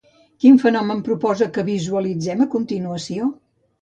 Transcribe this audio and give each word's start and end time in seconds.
Quin 0.43 0.55
fenomen 0.61 1.03
proposa 1.09 1.49
que 1.57 1.67
visualitzem 1.67 2.43
a 2.47 2.51
continuació? 2.57 3.29